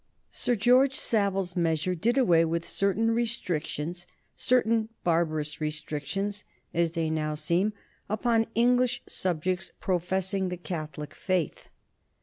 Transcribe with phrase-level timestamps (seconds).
[0.31, 6.43] Sir George Savile's measure did away with certain restrictions, certain barbarous restrictions,
[6.73, 7.73] as they now seem,
[8.09, 11.69] upon English subjects professing the Catholic faith.